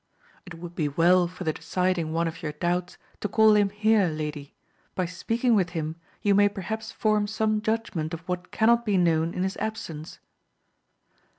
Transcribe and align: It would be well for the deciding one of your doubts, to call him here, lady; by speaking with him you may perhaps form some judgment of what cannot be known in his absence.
It 0.47 0.55
would 0.55 0.73
be 0.73 0.89
well 0.89 1.27
for 1.27 1.43
the 1.43 1.53
deciding 1.53 2.11
one 2.11 2.27
of 2.27 2.41
your 2.41 2.53
doubts, 2.53 2.97
to 3.19 3.27
call 3.27 3.53
him 3.53 3.69
here, 3.69 4.07
lady; 4.07 4.55
by 4.95 5.05
speaking 5.05 5.53
with 5.53 5.69
him 5.77 5.95
you 6.23 6.33
may 6.33 6.49
perhaps 6.49 6.91
form 6.91 7.27
some 7.27 7.61
judgment 7.61 8.11
of 8.11 8.21
what 8.27 8.49
cannot 8.49 8.83
be 8.83 8.97
known 8.97 9.31
in 9.35 9.43
his 9.43 9.57
absence. 9.57 10.17